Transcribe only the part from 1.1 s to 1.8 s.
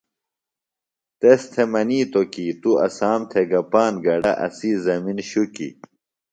تس تھےۡ